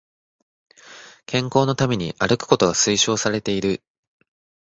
[1.27, 3.83] 健康のために歩くことが推奨されている